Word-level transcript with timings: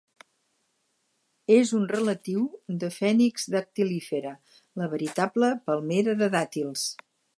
És 1.55 1.73
un 1.79 1.83
relatiu 1.91 2.47
de 2.85 2.89
"Phoenix 2.95 3.45
dactylifera", 3.57 4.33
la 4.83 4.89
veritable 4.95 5.51
palmera 5.69 6.17
de 6.23 6.31
dàtils. 6.39 6.89